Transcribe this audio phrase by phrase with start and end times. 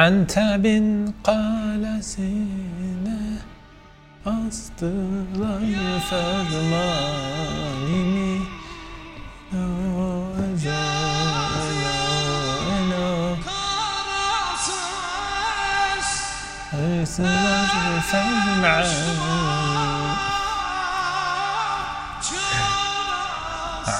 [0.00, 0.66] عن تاب
[1.24, 3.36] قال سينا
[4.26, 5.58] أصطلا
[6.10, 7.60] فظلامني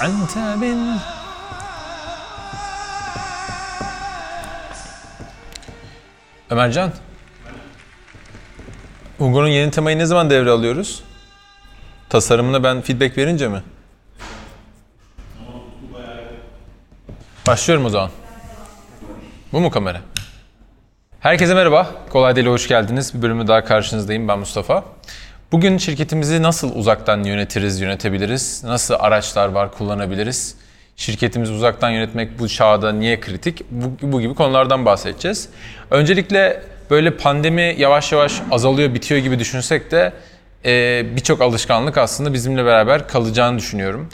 [0.00, 0.62] عن تاب
[6.50, 6.92] Ömercan.
[9.18, 11.02] Hugo'nun yeni temayı ne zaman devralıyoruz?
[12.08, 13.62] Tasarımına ben feedback verince mi?
[17.46, 18.10] Başlıyorum o zaman.
[19.52, 20.00] Bu mu kamera?
[21.20, 21.90] Herkese merhaba.
[22.10, 23.14] Kolay Deli hoş geldiniz.
[23.14, 24.28] Bir bölümü daha karşınızdayım.
[24.28, 24.84] Ben Mustafa.
[25.52, 28.64] Bugün şirketimizi nasıl uzaktan yönetiriz, yönetebiliriz?
[28.64, 30.56] Nasıl araçlar var kullanabiliriz?
[31.00, 33.62] Şirketimizi uzaktan yönetmek bu çağda niye kritik?
[33.70, 35.48] Bu, bu gibi konulardan bahsedeceğiz.
[35.90, 40.12] Öncelikle böyle pandemi yavaş yavaş azalıyor, bitiyor gibi düşünsek de
[40.64, 44.08] e, birçok alışkanlık aslında bizimle beraber kalacağını düşünüyorum.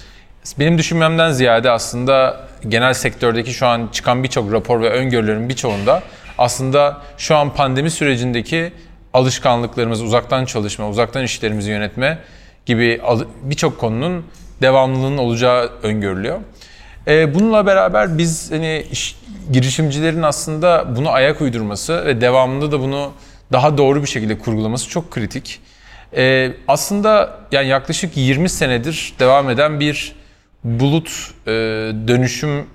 [0.59, 6.03] Benim düşünmemden ziyade aslında genel sektördeki şu an çıkan birçok rapor ve öngörülerin birçoğunda
[6.39, 8.73] aslında şu an pandemi sürecindeki
[9.13, 12.19] alışkanlıklarımız, uzaktan çalışma, uzaktan işlerimizi yönetme
[12.67, 13.01] gibi
[13.43, 14.25] birçok konunun
[14.63, 16.41] devamlılığının olacağı öngörülüyor.
[17.09, 19.17] Ee, bununla beraber biz hani iş,
[19.53, 23.13] girişimcilerin aslında bunu ayak uydurması ve devamında da bunu
[23.53, 25.61] daha doğru bir şekilde kurgulaması çok kritik.
[26.17, 30.17] Ee, aslında yani yaklaşık 20 senedir devam eden bir
[30.65, 31.51] bulut e,
[32.09, 32.67] dönüşüm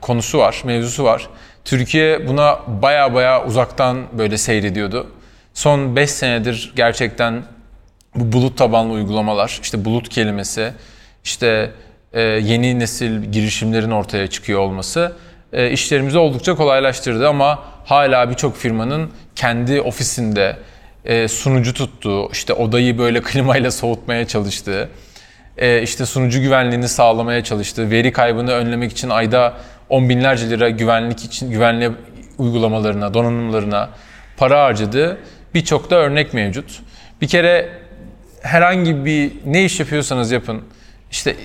[0.00, 1.28] konusu var, mevzusu var.
[1.64, 5.06] Türkiye buna baya baya uzaktan böyle seyrediyordu.
[5.54, 7.42] Son 5 senedir gerçekten
[8.14, 10.72] bu bulut tabanlı uygulamalar, işte bulut kelimesi,
[11.24, 11.70] işte e,
[12.16, 15.12] yeni nesil girişimlerin ortaya çıkıyor olması
[15.52, 20.56] e, işlerimizi oldukça kolaylaştırdı ama hala birçok firmanın kendi ofisinde
[21.04, 24.88] e, sunucu tuttuğu, işte odayı böyle klimayla soğutmaya çalıştığı,
[25.58, 29.54] e, işte sunucu güvenliğini sağlamaya çalıştığı, veri kaybını önlemek için ayda
[29.88, 31.90] on binlerce lira güvenlik için güvenli
[32.38, 33.90] uygulamalarına, donanımlarına
[34.36, 35.18] para harcadığı
[35.54, 36.80] birçok da örnek mevcut.
[37.20, 37.68] Bir kere
[38.42, 40.62] herhangi bir ne iş yapıyorsanız yapın.
[41.10, 41.36] İşte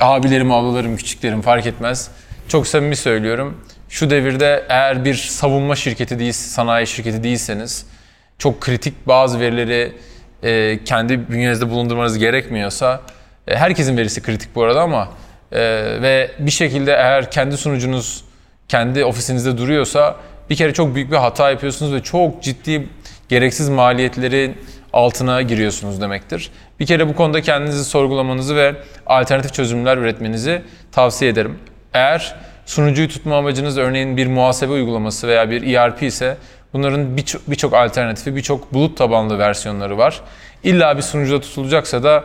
[0.00, 2.10] abilerim, ablalarım, küçüklerim fark etmez.
[2.48, 3.60] Çok samimi söylüyorum.
[3.88, 7.86] Şu devirde eğer bir savunma şirketi değil, sanayi şirketi değilseniz
[8.38, 9.92] çok kritik bazı verileri
[10.42, 13.00] e, kendi bünyenizde bulundurmanız gerekmiyorsa
[13.48, 15.08] e, herkesin verisi kritik bu arada ama
[15.52, 15.60] e,
[16.02, 18.24] ve bir şekilde eğer kendi sunucunuz
[18.68, 20.16] kendi ofisinizde duruyorsa
[20.50, 22.88] bir kere çok büyük bir hata yapıyorsunuz ve çok ciddi
[23.28, 24.56] gereksiz maliyetlerin
[24.92, 26.50] altına giriyorsunuz demektir.
[26.80, 28.74] Bir kere bu konuda kendinizi sorgulamanızı ve
[29.06, 31.58] alternatif çözümler üretmenizi tavsiye ederim.
[31.94, 32.36] Eğer
[32.66, 36.36] sunucuyu tutma amacınız örneğin bir muhasebe uygulaması veya bir ERP ise
[36.72, 40.20] bunların birçok bir alternatifi, birçok bulut tabanlı versiyonları var.
[40.64, 42.24] İlla bir sunucuda tutulacaksa da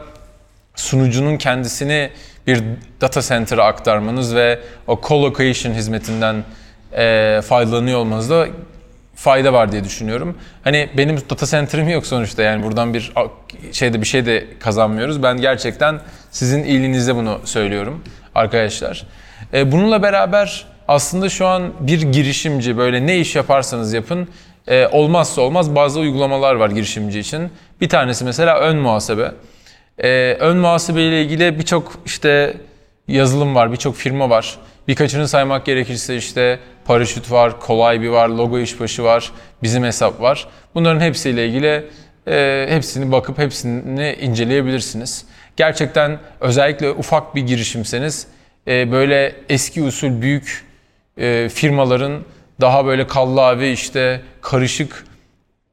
[0.76, 2.10] sunucunun kendisini
[2.48, 2.64] bir
[3.02, 6.44] data center'a aktarmanız ve o co-location hizmetinden
[6.98, 8.48] e, faydalanıyor olmanızda
[9.18, 10.38] fayda var diye düşünüyorum.
[10.64, 13.14] Hani benim data center'ım yok sonuçta yani buradan bir
[13.72, 15.24] şeyde bir şey de kazanmıyoruz.
[15.24, 16.00] Ben gerçekten
[16.32, 18.04] sizin iyiliğinizde bunu söylüyorum
[18.36, 19.04] arkadaşlar.
[19.54, 24.30] E, bununla beraber aslında şu an bir girişimci böyle ne iş yaparsanız yapın
[24.68, 27.52] e, olmazsa olmaz bazı uygulamalar var girişimci için.
[27.82, 29.32] Bir tanesi mesela ön muhasebe.
[30.04, 32.58] E, ön muhasebe ile ilgili birçok işte
[33.08, 34.58] yazılım var, birçok firma var.
[34.88, 39.32] Birkaçını saymak gerekirse işte paraşüt var, kolay bir var, logo işbaşı var,
[39.64, 40.48] bizim hesap var.
[40.76, 41.86] Bunların hepsiyle ilgili
[42.28, 45.26] e, hepsini bakıp hepsini inceleyebilirsiniz.
[45.58, 48.28] Gerçekten özellikle ufak bir girişimseniz
[48.68, 50.66] e, böyle eski usul büyük
[51.18, 52.22] e, firmaların
[52.62, 55.06] daha böyle kallavi işte karışık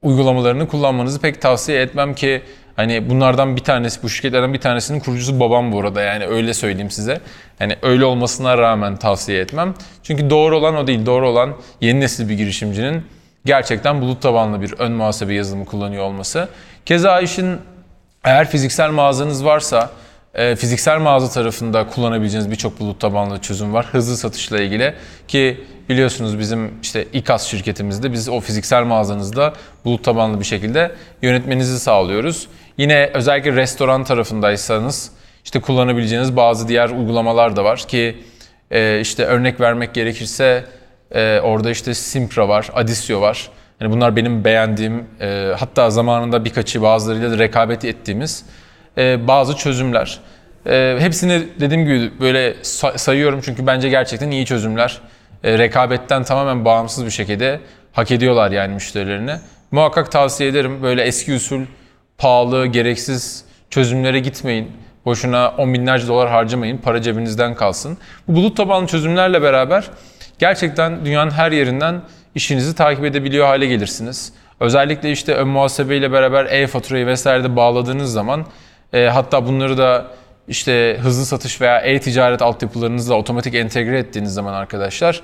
[0.03, 2.43] uygulamalarını kullanmanızı pek tavsiye etmem ki
[2.76, 6.91] Hani bunlardan bir tanesi, bu şirketlerden bir tanesinin kurucusu babam bu arada yani öyle söyleyeyim
[6.91, 7.21] size.
[7.59, 9.75] Hani öyle olmasına rağmen tavsiye etmem.
[10.03, 11.06] Çünkü doğru olan o değil.
[11.06, 13.03] Doğru olan yeni nesil bir girişimcinin
[13.44, 16.49] gerçekten bulut tabanlı bir ön muhasebe yazılımı kullanıyor olması.
[16.87, 17.59] Keza işin
[18.25, 19.91] eğer fiziksel mağazanız varsa
[20.35, 23.87] e, fiziksel mağaza tarafında kullanabileceğiniz birçok bulut tabanlı çözüm var.
[23.93, 24.94] Hızlı satışla ilgili
[25.29, 29.53] ki biliyorsunuz bizim işte İKAS şirketimizde biz o fiziksel mağazanızda
[29.85, 30.93] bulut tabanlı bir şekilde
[31.23, 32.49] yönetmenizi sağlıyoruz.
[32.79, 35.11] Yine özellikle restoran tarafındaysanız
[35.45, 38.17] işte kullanabileceğiniz bazı diğer uygulamalar da var ki
[38.71, 40.65] e, işte örnek vermek gerekirse
[41.11, 43.51] e, orada işte Simpra var, Adisio var.
[43.81, 48.45] Yani bunlar benim beğendiğim e, hatta zamanında birkaçı bazılarıyla da rekabet ettiğimiz
[48.99, 50.21] e, bazı çözümler.
[50.67, 52.55] E, hepsini dediğim gibi böyle
[52.97, 55.01] sayıyorum çünkü bence gerçekten iyi çözümler.
[55.44, 57.61] E, rekabetten tamamen bağımsız bir şekilde
[57.93, 59.41] hak ediyorlar yani müşterilerine.
[59.70, 60.82] Muhakkak tavsiye ederim.
[60.82, 61.61] Böyle eski usul,
[62.19, 64.73] pahalı, gereksiz çözümlere gitmeyin.
[65.05, 66.79] Boşuna on binlerce dolar harcamayın.
[66.79, 67.99] Para cebinizden kalsın.
[68.29, 69.91] Bu bulut tabanlı çözümlerle beraber
[70.38, 72.00] gerçekten dünyanın her yerinden
[72.35, 74.32] işinizi takip edebiliyor hale gelirsiniz.
[74.61, 78.47] Özellikle işte ön muhasebe ile beraber e-faturayı vesaire de bağladığınız zaman
[78.93, 80.06] e, hatta bunları da
[80.49, 85.23] işte hızlı satış veya e-ticaret altyapılarınızla otomatik entegre ettiğiniz zaman arkadaşlar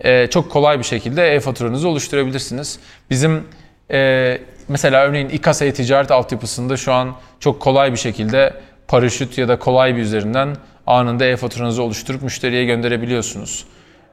[0.00, 2.78] e, çok kolay bir şekilde e-faturanızı oluşturabilirsiniz.
[3.10, 3.44] Bizim
[3.90, 4.38] e,
[4.68, 8.54] mesela örneğin İKAS e-ticaret altyapısında şu an çok kolay bir şekilde
[8.88, 10.56] paraşüt ya da kolay bir üzerinden
[10.86, 13.64] anında e-faturanızı oluşturup müşteriye gönderebiliyorsunuz.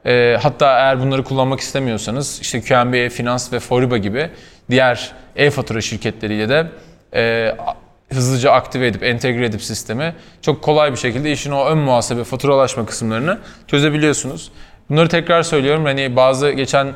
[0.06, 4.30] E, hatta eğer bunları kullanmak istemiyorsanız işte QNB Finans ve Foriba gibi
[4.70, 6.66] diğer e-fatura şirketleriyle de
[8.12, 12.86] hızlıca aktive edip entegre edip sistemi çok kolay bir şekilde işin o ön muhasebe faturalaşma
[12.86, 14.52] kısımlarını çözebiliyorsunuz.
[14.90, 15.84] Bunları tekrar söylüyorum.
[15.84, 16.92] Hani bazı geçen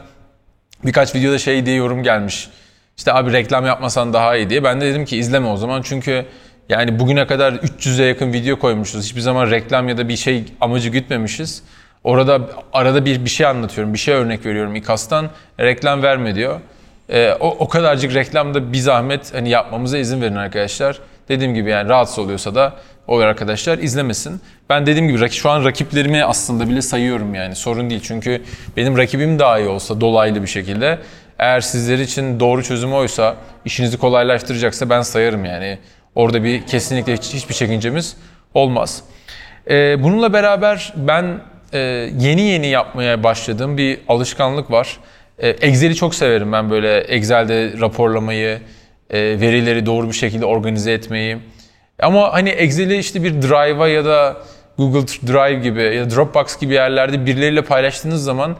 [0.84, 2.48] birkaç videoda şey diye yorum gelmiş.
[2.96, 4.64] İşte abi reklam yapmasan daha iyi diye.
[4.64, 5.82] Ben de dedim ki izleme o zaman.
[5.82, 6.26] Çünkü
[6.68, 9.04] yani bugüne kadar 300'e yakın video koymuşuz.
[9.04, 11.62] Hiçbir zaman reklam ya da bir şey amacı gütmemişiz.
[12.04, 12.40] Orada
[12.72, 15.30] arada bir bir şey anlatıyorum, bir şey örnek veriyorum İKAS'tan.
[15.60, 16.60] Reklam verme diyor.
[17.08, 20.98] E, o, o kadarcık reklamda bir zahmet hani yapmamıza izin verin arkadaşlar.
[21.28, 22.72] Dediğim gibi yani rahatsız oluyorsa da
[23.08, 24.40] o arkadaşlar izlemesin.
[24.70, 28.00] Ben dediğim gibi şu an rakiplerimi aslında bile sayıyorum yani sorun değil.
[28.04, 28.42] Çünkü
[28.76, 30.98] benim rakibim daha iyi olsa dolaylı bir şekilde
[31.38, 35.78] eğer sizler için doğru çözüm oysa işinizi kolaylaştıracaksa ben sayarım yani.
[36.14, 38.16] Orada bir kesinlikle hiç, hiçbir çekincemiz
[38.54, 39.02] olmaz.
[39.70, 41.40] Ee, bununla beraber ben
[41.72, 41.78] e,
[42.18, 44.96] yeni yeni yapmaya başladığım bir alışkanlık var.
[45.38, 48.60] E, Excel'i çok severim ben böyle Excel'de raporlamayı,
[49.10, 51.36] e, verileri doğru bir şekilde organize etmeyi.
[51.98, 54.36] Ama hani Excel'i işte bir Drive'a ya da
[54.78, 58.56] Google Drive gibi ya da Dropbox gibi yerlerde birileriyle paylaştığınız zaman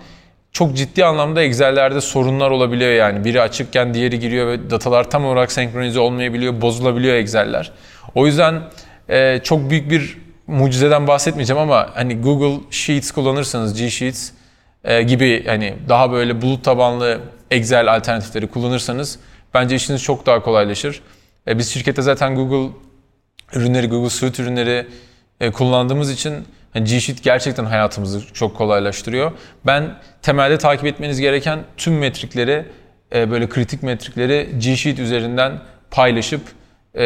[0.52, 3.24] çok ciddi anlamda Excel'lerde sorunlar olabiliyor yani.
[3.24, 7.72] Biri açıkken diğeri giriyor ve datalar tam olarak senkronize olmayabiliyor, bozulabiliyor Excel'ler.
[8.14, 8.62] O yüzden
[9.08, 14.30] e, çok büyük bir mucizeden bahsetmeyeceğim ama hani Google Sheets kullanırsanız, G Sheets
[14.86, 19.18] e, gibi hani daha böyle bulut tabanlı Excel alternatifleri kullanırsanız
[19.54, 21.02] bence işiniz çok daha kolaylaşır.
[21.48, 22.72] E, biz şirkette zaten Google
[23.52, 24.86] ürünleri, Google Suite ürünleri
[25.40, 26.34] e, kullandığımız için
[26.72, 29.32] hani G Sheet gerçekten hayatımızı çok kolaylaştırıyor.
[29.66, 32.64] Ben temelde takip etmeniz gereken tüm metrikleri,
[33.14, 35.52] e, böyle kritik metrikleri G Sheet üzerinden
[35.90, 36.40] paylaşıp
[36.94, 37.04] e,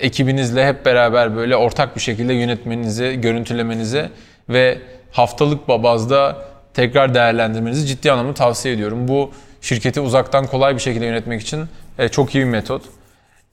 [0.00, 4.08] ekibinizle hep beraber böyle ortak bir şekilde yönetmenizi, görüntülemenizi
[4.48, 4.78] ve
[5.12, 9.08] haftalık bazda tekrar değerlendirmenizi ciddi anlamda tavsiye ediyorum.
[9.08, 9.30] Bu
[9.60, 11.64] şirketi uzaktan kolay bir şekilde yönetmek için
[11.98, 12.82] e, çok iyi bir metot.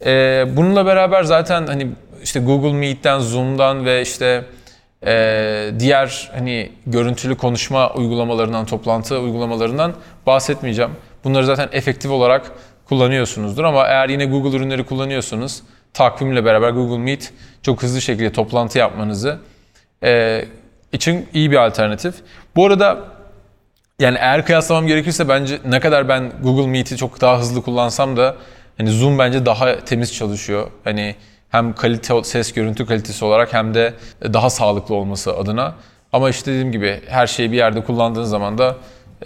[0.05, 1.87] E, bununla beraber zaten hani
[2.23, 4.45] işte Google Meet'ten, Zoom'dan ve işte
[5.05, 9.93] e, diğer hani görüntülü konuşma uygulamalarından, toplantı uygulamalarından
[10.25, 10.91] bahsetmeyeceğim.
[11.23, 12.51] Bunları zaten efektif olarak
[12.85, 15.63] kullanıyorsunuzdur ama eğer yine Google ürünleri kullanıyorsanız
[15.93, 19.39] takvimle beraber Google Meet çok hızlı şekilde toplantı yapmanızı
[20.03, 20.45] e,
[20.93, 22.15] için iyi bir alternatif.
[22.55, 22.97] Bu arada
[23.99, 28.35] yani eğer kıyaslamam gerekirse bence ne kadar ben Google Meet'i çok daha hızlı kullansam da
[28.77, 30.67] hani Zoom bence daha temiz çalışıyor.
[30.83, 31.15] Hani
[31.49, 35.75] hem kalite ses görüntü kalitesi olarak hem de daha sağlıklı olması adına.
[36.13, 38.77] Ama işte dediğim gibi her şeyi bir yerde kullandığın zaman da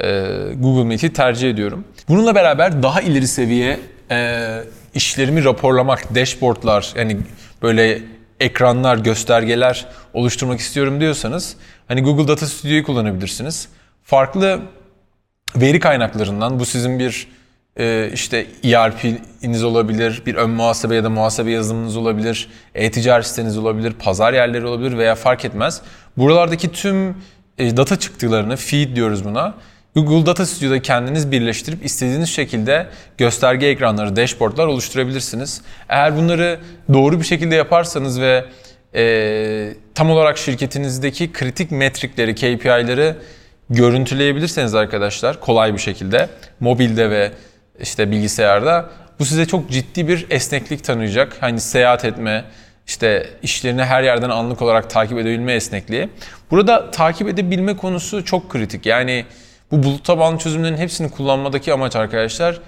[0.02, 1.86] e, Google Meet'i tercih ediyorum.
[2.10, 3.80] Bununla beraber daha ileri seviye
[4.12, 4.60] e,
[4.94, 7.18] işlerimi raporlamak, dashboardlar yani
[7.62, 8.02] böyle
[8.40, 11.56] ekranlar, göstergeler oluşturmak istiyorum diyorsanız
[11.88, 13.70] hani Google Data Studio'yu kullanabilirsiniz.
[14.04, 14.60] Farklı
[15.56, 17.28] veri kaynaklarından bu sizin bir
[17.80, 23.94] e, işte ERP'iniz olabilir, bir ön muhasebe ya da muhasebe yazılımınız olabilir, e-ticaret siteniz olabilir,
[23.94, 25.82] pazar yerleri olabilir veya fark etmez.
[26.18, 27.18] Buralardaki tüm
[27.58, 29.54] e, data çıktılarını, feed diyoruz buna,
[29.96, 35.62] Google Data Studio'da kendiniz birleştirip istediğiniz şekilde gösterge ekranları, dashboardlar oluşturabilirsiniz.
[35.90, 36.60] Eğer bunları
[36.94, 38.46] doğru bir şekilde yaparsanız ve
[38.96, 43.16] e, tam olarak şirketinizdeki kritik metrikleri, KPI'leri
[43.70, 47.32] görüntüleyebilirseniz arkadaşlar kolay bir şekilde mobilde ve
[47.82, 51.38] işte bilgisayarda bu size çok ciddi bir esneklik tanıyacak.
[51.40, 52.46] Hani seyahat etme,
[52.88, 56.10] işte işlerini her yerden anlık olarak takip edebilme esnekliği.
[56.52, 58.86] Burada takip edebilme konusu çok kritik.
[58.86, 59.26] Yani
[59.74, 62.60] bu bulut tabanlı çözümlerin hepsini kullanmadaki amaç arkadaşlar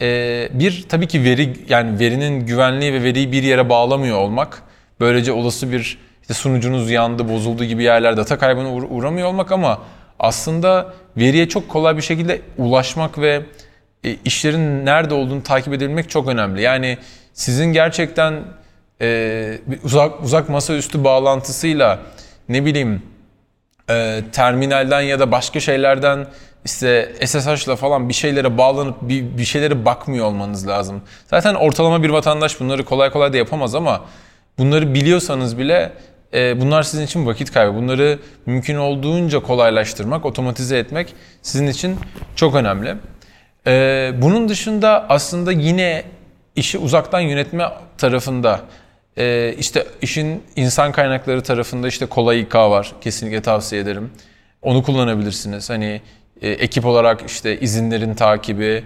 [0.00, 4.62] e, bir tabii ki veri yani verinin güvenliği ve veriyi bir yere bağlamıyor olmak.
[5.00, 9.78] Böylece olası bir işte sunucunuz yandı, bozuldu gibi yerler data kaybına uğramıyor olmak ama
[10.18, 13.42] aslında veriye çok kolay bir şekilde ulaşmak ve
[14.04, 16.62] e, işlerin nerede olduğunu takip edebilmek çok önemli.
[16.62, 16.98] Yani
[17.32, 18.34] sizin gerçekten
[19.00, 21.98] e, uzak uzak masaüstü bağlantısıyla
[22.48, 23.02] ne bileyim
[23.90, 26.26] e, terminalden ya da başka şeylerden
[26.64, 31.02] işte SSH'la falan bir şeylere bağlanıp bir, bir şeylere bakmıyor olmanız lazım.
[31.30, 34.04] Zaten ortalama bir vatandaş bunları kolay kolay da yapamaz ama
[34.58, 35.92] bunları biliyorsanız bile
[36.34, 37.74] e, bunlar sizin için vakit kaybı.
[37.74, 41.96] Bunları mümkün olduğunca kolaylaştırmak, otomatize etmek sizin için
[42.36, 42.96] çok önemli.
[43.66, 46.04] E, bunun dışında aslında yine
[46.56, 48.60] işi uzaktan yönetme tarafında
[49.18, 52.92] e, işte işin insan kaynakları tarafında işte kolay İK var.
[53.00, 54.10] Kesinlikle tavsiye ederim.
[54.62, 55.70] Onu kullanabilirsiniz.
[55.70, 56.00] Hani
[56.42, 58.84] e, ekip olarak işte izinlerin takibi,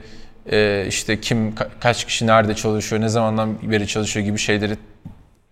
[0.52, 4.76] e, işte kim ka- kaç kişi nerede çalışıyor, ne zamandan beri çalışıyor gibi şeyleri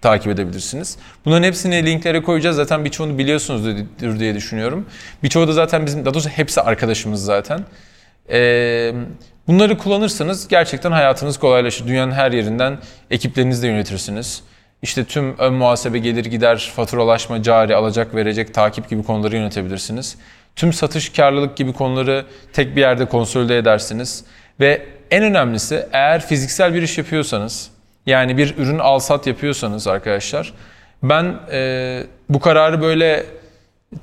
[0.03, 0.97] takip edebilirsiniz.
[1.25, 2.57] Bunların hepsini linklere koyacağız.
[2.57, 4.87] Zaten birçoğunu biliyorsunuzdur diye düşünüyorum.
[5.23, 7.61] Birçoğu da zaten bizim, daha doğrusu hepsi arkadaşımız zaten.
[8.31, 8.93] Ee,
[9.49, 11.87] bunları kullanırsanız gerçekten hayatınız kolaylaşır.
[11.87, 12.79] Dünyanın her yerinden
[13.11, 14.43] ekiplerinizle yönetirsiniz.
[14.83, 20.17] İşte tüm ön muhasebe, gelir gider, faturalaşma, cari, alacak, verecek, takip gibi konuları yönetebilirsiniz.
[20.57, 24.25] Tüm satış, karlılık gibi konuları tek bir yerde konsolide edersiniz.
[24.61, 27.71] Ve en önemlisi eğer fiziksel bir iş yapıyorsanız,
[28.07, 30.53] yani bir ürün al sat yapıyorsanız arkadaşlar,
[31.03, 33.27] ben e, bu kararı böyle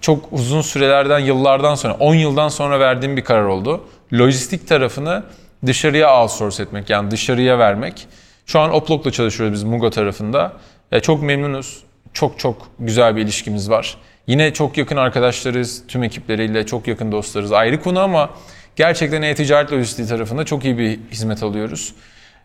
[0.02, 3.84] çok uzun sürelerden, yıllardan sonra, 10 yıldan sonra verdiğim bir karar oldu.
[4.14, 5.24] Lojistik tarafını
[5.66, 8.08] dışarıya outsource etmek, yani dışarıya vermek.
[8.46, 10.54] Şu an Oplok'la çalışıyoruz biz Mugo tarafında.
[10.92, 11.84] E, çok memnunuz.
[12.14, 13.98] Çok çok güzel bir ilişkimiz var.
[14.28, 17.52] Yine çok yakın arkadaşlarız, tüm ekipleriyle çok yakın dostlarız.
[17.52, 18.30] Ayrı konu ama
[18.76, 21.94] gerçekten e-ticaret lojistiği tarafında çok iyi bir hizmet alıyoruz.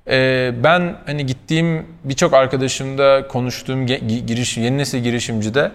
[0.09, 3.87] E, ben hani gittiğim birçok arkadaşımda konuştuğum
[4.26, 5.73] giriş, yeni nesil girişimcide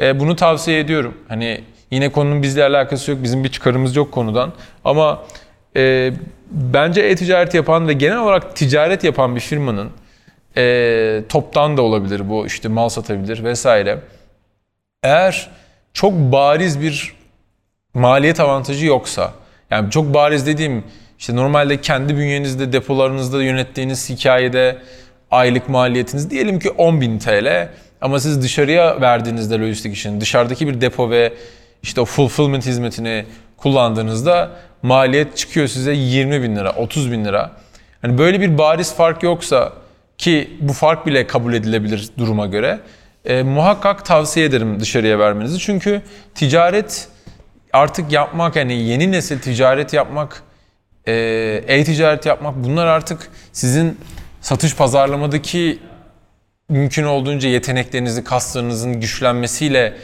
[0.00, 1.14] e, bunu tavsiye ediyorum.
[1.28, 4.52] Hani yine konunun bizle alakası yok, bizim bir çıkarımız yok konudan.
[4.84, 5.24] Ama
[5.76, 6.12] e,
[6.50, 9.90] bence e-ticaret yapan ve genel olarak ticaret yapan bir firmanın
[10.56, 13.98] e, toptan da olabilir bu işte mal satabilir vesaire.
[15.02, 15.50] Eğer
[15.92, 17.14] çok bariz bir
[17.94, 19.32] maliyet avantajı yoksa
[19.70, 20.84] yani çok bariz dediğim
[21.18, 24.78] işte normalde kendi bünyenizde depolarınızda yönettiğiniz hikayede
[25.30, 27.68] aylık maliyetiniz diyelim ki 10.000 TL
[28.00, 31.32] ama siz dışarıya verdiğinizde lojistik için dışarıdaki bir depo ve
[31.82, 33.24] işte o fulfillment hizmetini
[33.56, 34.50] kullandığınızda
[34.82, 37.52] maliyet çıkıyor size 20 bin lira, 30 bin lira.
[38.02, 39.72] Hani böyle bir bariz fark yoksa
[40.18, 42.80] ki bu fark bile kabul edilebilir duruma göre
[43.28, 45.58] e, muhakkak tavsiye ederim dışarıya vermenizi.
[45.58, 46.02] Çünkü
[46.34, 47.08] ticaret
[47.72, 50.42] artık yapmak yani yeni nesil ticaret yapmak,
[51.06, 51.12] e,
[51.66, 53.98] e-ticaret yapmak bunlar artık sizin
[54.40, 55.78] satış pazarlamadaki
[56.68, 59.94] mümkün olduğunca yeteneklerinizin, kaslarınızın güçlenmesiyle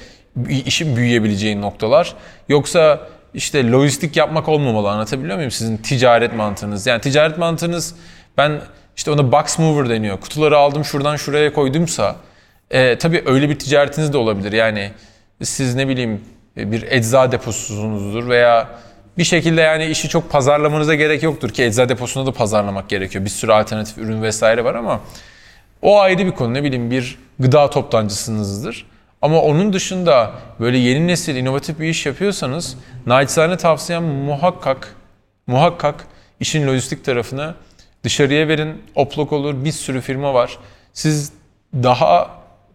[0.48, 2.14] işin büyüyebileceği noktalar.
[2.48, 6.86] Yoksa işte lojistik yapmak olmamalı anlatabiliyor muyum sizin ticaret mantığınız?
[6.86, 7.94] Yani ticaret mantığınız
[8.36, 8.60] ben
[8.96, 10.20] işte ona box mover deniyor.
[10.20, 12.16] Kutuları aldım şuradan şuraya koydumsa
[12.71, 14.52] e, tabii öyle bir ticaretiniz de olabilir.
[14.52, 14.90] Yani
[15.42, 16.21] siz ne bileyim
[16.56, 18.68] bir ecza deposunuzdur veya
[19.18, 23.25] bir şekilde yani işi çok pazarlamanıza gerek yoktur ki ecza deposunda da pazarlamak gerekiyor.
[23.25, 25.00] Bir sürü alternatif ürün vesaire var ama
[25.83, 26.54] o ayrı bir konu.
[26.54, 28.87] Ne bileyim bir gıda toptancısınızdır.
[29.23, 34.94] Ama onun dışında böyle yeni nesil inovatif bir iş yapıyorsanız naçizane tavsiyem muhakkak
[35.47, 36.06] muhakkak
[36.40, 37.54] işin lojistik tarafını
[38.04, 38.83] dışarıya verin.
[38.94, 40.59] Oplok olur bir sürü firma var.
[40.92, 41.33] Siz
[41.75, 42.30] daha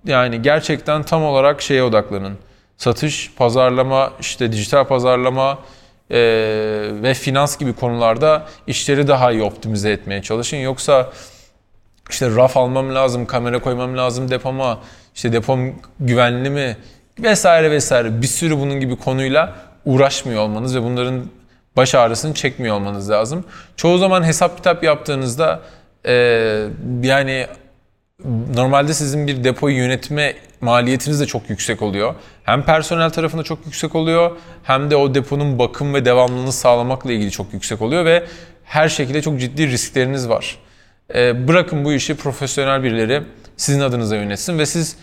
[0.05, 2.37] yani gerçekten tam olarak şeye odaklanın.
[2.77, 5.57] Satış, pazarlama, işte dijital pazarlama
[6.11, 6.19] e,
[7.03, 10.57] ve finans gibi konularda işleri daha iyi optimize etmeye çalışın.
[10.57, 11.09] Yoksa
[12.09, 14.79] işte raf almam lazım, kamera koymam lazım depoma,
[15.15, 16.77] işte depom güvenli mi
[17.19, 21.25] vesaire vesaire bir sürü bunun gibi konuyla uğraşmıyor olmanız ve bunların
[21.77, 23.45] baş ağrısını çekmiyor olmanız lazım.
[23.75, 25.61] Çoğu zaman hesap kitap yaptığınızda
[26.05, 26.13] e,
[27.01, 27.47] yani
[28.55, 32.15] normalde sizin bir depoyu yönetme maliyetiniz de çok yüksek oluyor.
[32.43, 34.31] Hem personel tarafında çok yüksek oluyor
[34.63, 38.23] hem de o deponun bakım ve devamlılığını sağlamakla ilgili çok yüksek oluyor ve
[38.63, 40.57] her şekilde çok ciddi riskleriniz var.
[41.15, 43.23] E, bırakın bu işi profesyonel birileri
[43.57, 44.97] sizin adınıza yönetsin ve siz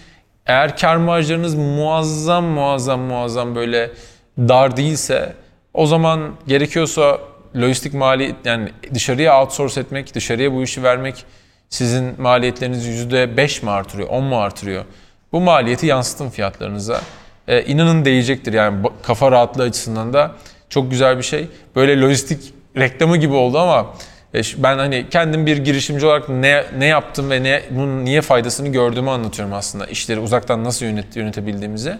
[0.47, 3.91] eğer kar marjlarınız muazzam muazzam muazzam böyle
[4.39, 5.33] dar değilse
[5.75, 7.19] o zaman gerekiyorsa
[7.57, 11.25] lojistik mali yani dışarıya outsource etmek, dışarıya bu işi vermek
[11.71, 14.85] sizin maliyetlerinizi %5 mi artırıyor, 10 mu artırıyor?
[15.33, 17.01] Bu maliyeti yansıtın fiyatlarınıza.
[17.49, 20.33] Ee, inanın değecektir yani kafa rahatlığı açısından da
[20.69, 21.49] çok güzel bir şey.
[21.77, 23.95] Böyle lojistik reklamı gibi oldu ama
[24.35, 28.69] e, ben hani kendim bir girişimci olarak ne ne yaptım ve ne bunun niye faydasını
[28.69, 29.87] gördüğümü anlatıyorum aslında.
[29.87, 31.99] İşleri uzaktan nasıl yönet, yönetebildiğimizi.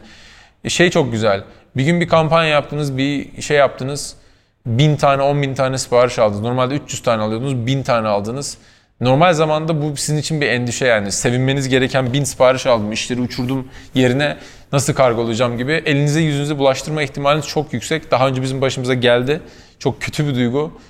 [0.65, 1.45] E, şey çok güzel.
[1.77, 4.17] Bir gün bir kampanya yaptınız, bir şey yaptınız.
[4.67, 6.41] Bin tane, on bin tane sipariş aldınız.
[6.41, 8.59] Normalde 300 tane alıyordunuz, bin tane aldınız.
[9.01, 11.13] Normal zamanda bu sizin için bir endişe yani.
[11.13, 14.37] Sevinmeniz gereken bin sipariş aldım, işleri uçurdum yerine
[14.73, 18.11] nasıl kargolayacağım gibi elinize yüzünüze bulaştırma ihtimaliniz çok yüksek.
[18.11, 19.41] Daha önce bizim başımıza geldi.
[19.79, 20.81] Çok kötü bir duygu.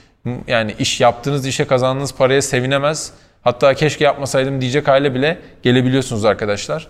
[0.47, 3.13] Yani iş yaptığınız işe kazandığınız paraya sevinemez.
[3.43, 6.89] Hatta keşke yapmasaydım diyecek hale bile gelebiliyorsunuz arkadaşlar.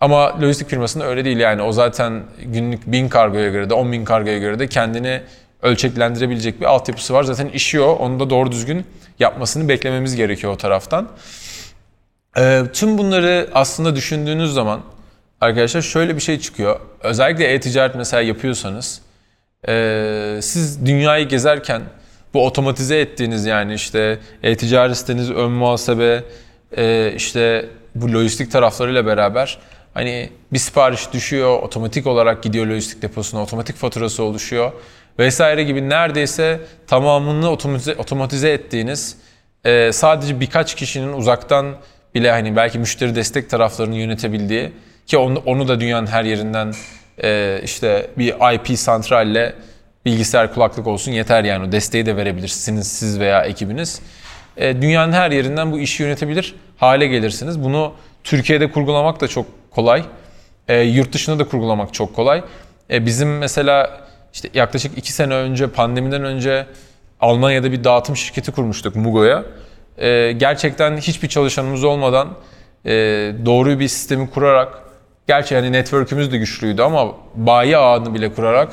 [0.00, 1.62] Ama lojistik firmasında öyle değil yani.
[1.62, 5.20] O zaten günlük bin kargoya göre de 10 bin kargoya göre de kendini
[5.62, 7.24] ölçeklendirebilecek bir altyapısı var.
[7.24, 7.92] Zaten işi o.
[7.92, 8.84] Onu da doğru düzgün
[9.18, 11.08] yapmasını beklememiz gerekiyor o taraftan.
[12.38, 14.80] Ee, tüm bunları aslında düşündüğünüz zaman
[15.40, 16.80] arkadaşlar şöyle bir şey çıkıyor.
[17.00, 19.00] Özellikle e-ticaret mesela yapıyorsanız
[19.68, 21.82] e, siz dünyayı gezerken
[22.34, 26.24] bu otomatize ettiğiniz yani işte e-ticaret siteniz, ön muhasebe,
[26.76, 29.58] e, işte bu lojistik taraflarıyla beraber
[29.94, 34.72] hani bir sipariş düşüyor, otomatik olarak gidiyor lojistik deposuna, otomatik faturası oluşuyor
[35.18, 39.16] vesaire gibi neredeyse tamamını otomatize, otomatize ettiğiniz
[39.64, 41.76] e, sadece birkaç kişinin uzaktan
[42.14, 44.72] bile hani belki müşteri destek taraflarını yönetebildiği
[45.06, 46.72] ki onu, onu da dünyanın her yerinden
[47.22, 49.54] e, işte bir IP santralle
[50.04, 54.00] bilgisayar kulaklık olsun yeter yani o desteği de verebilirsiniz siz veya ekibiniz.
[54.56, 57.64] E, dünyanın her yerinden bu işi yönetebilir hale gelirsiniz.
[57.64, 57.92] Bunu
[58.24, 60.04] Türkiye'de kurgulamak da çok kolay.
[60.68, 62.44] E, yurt dışında da kurgulamak çok kolay.
[62.90, 64.00] E, bizim mesela
[64.32, 66.66] işte yaklaşık iki sene önce pandemiden önce
[67.20, 69.44] Almanya'da bir dağıtım şirketi kurmuştuk Mugo'ya.
[69.98, 72.28] E, gerçekten hiçbir çalışanımız olmadan
[72.84, 72.90] e,
[73.44, 74.82] doğru bir sistemi kurarak
[75.26, 78.72] gerçi yani network'ümüz de güçlüydü ama bayi ağını bile kurarak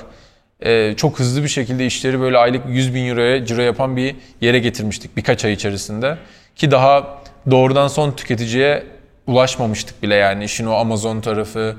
[0.59, 4.59] e, çok hızlı bir şekilde işleri böyle aylık 100 bin euroya ciro yapan bir yere
[4.59, 6.17] getirmiştik birkaç ay içerisinde.
[6.55, 7.21] Ki daha
[7.51, 8.83] doğrudan son tüketiciye
[9.27, 11.75] ulaşmamıştık bile yani işin o Amazon tarafı,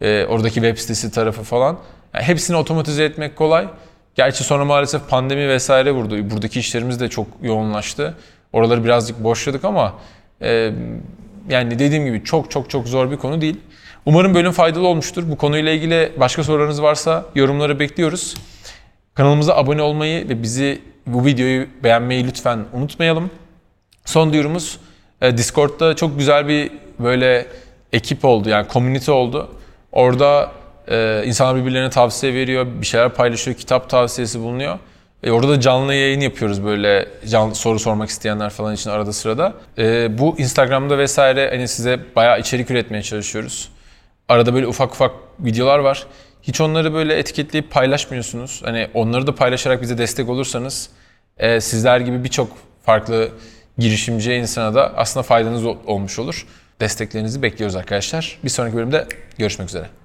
[0.00, 1.78] e, oradaki web sitesi tarafı falan.
[2.14, 3.68] Yani hepsini otomatize etmek kolay.
[4.14, 6.30] Gerçi sonra maalesef pandemi vesaire vurdu.
[6.30, 8.14] Buradaki işlerimiz de çok yoğunlaştı.
[8.52, 9.94] Oraları birazcık boşladık ama
[10.42, 10.70] e,
[11.48, 13.60] yani dediğim gibi çok çok çok zor bir konu değil.
[14.06, 15.24] Umarım bölüm faydalı olmuştur.
[15.30, 18.34] Bu konuyla ilgili başka sorularınız varsa yorumları bekliyoruz.
[19.14, 23.30] Kanalımıza abone olmayı ve bizi bu videoyu beğenmeyi lütfen unutmayalım.
[24.04, 24.78] Son duyurumuz
[25.22, 27.46] e, Discord'da çok güzel bir böyle
[27.92, 29.48] ekip oldu yani komünite oldu.
[29.92, 30.50] Orada
[30.88, 34.78] e, insanlar birbirlerine tavsiye veriyor, bir şeyler paylaşıyor, kitap tavsiyesi bulunuyor.
[35.22, 39.54] E, orada da canlı yayın yapıyoruz böyle canlı soru sormak isteyenler falan için arada sırada.
[39.78, 43.68] E, bu Instagram'da vesaire hani size bayağı içerik üretmeye çalışıyoruz.
[44.28, 46.06] Arada böyle ufak ufak videolar var.
[46.42, 48.62] Hiç onları böyle etiketleyip paylaşmıyorsunuz.
[48.64, 50.90] Hani onları da paylaşarak bize destek olursanız
[51.38, 52.48] e, sizler gibi birçok
[52.82, 53.28] farklı
[53.78, 56.46] girişimci insana da aslında faydanız olmuş olur.
[56.80, 58.38] Desteklerinizi bekliyoruz arkadaşlar.
[58.44, 59.06] Bir sonraki bölümde
[59.38, 60.03] görüşmek üzere.